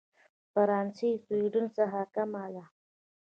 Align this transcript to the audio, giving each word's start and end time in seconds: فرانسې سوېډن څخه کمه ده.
فرانسې 0.53 1.09
سوېډن 1.25 1.65
څخه 1.77 1.99
کمه 2.15 2.43
ده. 2.53 2.65